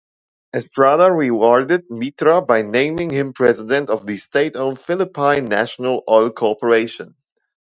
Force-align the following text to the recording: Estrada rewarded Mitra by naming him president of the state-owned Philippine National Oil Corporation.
Estrada 0.55 1.11
rewarded 1.11 1.83
Mitra 1.91 2.41
by 2.41 2.63
naming 2.63 3.11
him 3.11 3.33
president 3.33 3.91
of 3.91 4.07
the 4.07 4.17
state-owned 4.17 4.79
Philippine 4.79 5.45
National 5.45 6.03
Oil 6.09 6.31
Corporation. 6.31 7.13